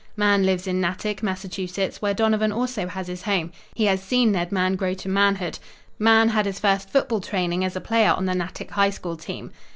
Mahan 0.17 0.47
lives 0.47 0.65
in 0.65 0.81
Natick, 0.81 1.21
Massachusetts, 1.21 2.01
where 2.01 2.15
Donovan 2.15 2.51
also 2.51 2.87
has 2.87 3.05
his 3.05 3.21
home. 3.21 3.51
He 3.75 3.85
has 3.85 4.01
seen 4.01 4.31
Ned 4.31 4.51
Mahan 4.51 4.75
grow 4.75 4.95
to 4.95 5.07
manhood. 5.07 5.59
Mahan 5.99 6.29
had 6.29 6.47
his 6.47 6.59
first 6.59 6.89
football 6.89 7.21
training 7.21 7.63
as 7.63 7.75
a 7.75 7.81
player 7.81 8.09
on 8.11 8.25
the 8.25 8.33
Natick 8.33 8.71
High 8.71 8.89
School 8.89 9.15
team. 9.15 9.51